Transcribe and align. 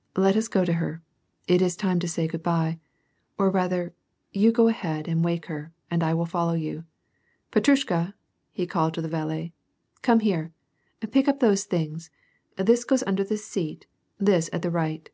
"Let 0.26 0.34
us 0.36 0.48
go 0.48 0.64
to 0.64 0.72
her, 0.72 1.02
it 1.46 1.62
is 1.62 1.76
time 1.76 2.00
to 2.00 2.08
say 2.08 2.26
good 2.26 2.42
by. 2.42 2.80
Or, 3.38 3.48
rather, 3.48 3.94
yon 4.32 4.50
go 4.50 4.66
ahead 4.66 5.06
and 5.06 5.22
wake 5.24 5.46
her, 5.46 5.72
and 5.88 6.02
I 6.02 6.14
will 6.14 6.26
follow 6.26 6.54
you. 6.54 6.82
Petrush 7.52 7.84
ka," 7.86 8.12
he 8.50 8.66
cried 8.66 8.94
to 8.94 9.00
the 9.00 9.06
valet," 9.06 9.52
Come 10.02 10.18
here; 10.18 10.52
pick 11.12 11.28
up 11.28 11.38
those 11.38 11.62
things. 11.62 12.10
This 12.56 12.82
goes 12.82 13.04
under 13.04 13.22
the 13.22 13.36
seat; 13.36 13.86
this, 14.18 14.50
at 14.52 14.62
the 14.62 14.70
right." 14.72 15.08